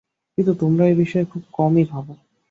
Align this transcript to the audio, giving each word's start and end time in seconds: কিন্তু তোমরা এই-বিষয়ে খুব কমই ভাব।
কিন্তু 0.37 0.53
তোমরা 0.53 0.83
এই-বিষয়ে 0.87 1.25
খুব 1.25 1.43
কমই 1.53 1.85
ভাব। 1.91 2.05